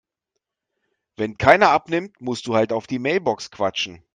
[1.15, 4.03] Wenn keiner abnimmt, musst du halt auf die Mailbox quatschen.